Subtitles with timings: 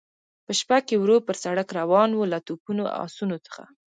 [0.45, 3.63] په شپه کې ورو پر سړک روان و، له توپونو، اسونو څخه.